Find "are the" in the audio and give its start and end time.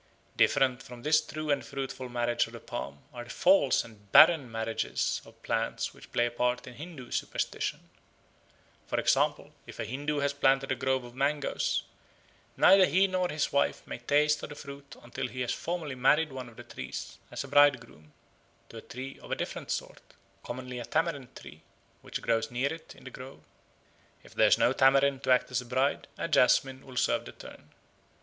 3.13-3.29